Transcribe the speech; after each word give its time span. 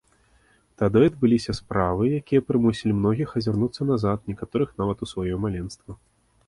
Тады 0.81 1.01
адбыліся 1.09 1.55
справы, 1.59 2.07
якія 2.21 2.45
прымусілі 2.47 2.97
многіх 3.03 3.37
азірнуцца 3.41 3.81
назад, 3.93 4.19
некаторых 4.33 4.69
нават 4.83 4.97
у 5.07 5.15
сваё 5.15 5.35
маленства. 5.47 5.91